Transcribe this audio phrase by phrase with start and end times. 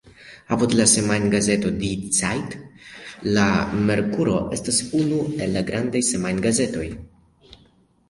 [0.55, 1.91] Apud la semajngazeto Die
[2.21, 2.57] Zeit
[3.37, 3.45] la
[3.91, 6.93] Merkuro estas unu el la grandaj semajn-gazetoj.